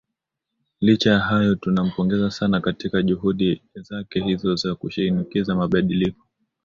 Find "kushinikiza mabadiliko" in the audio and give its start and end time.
4.75-6.27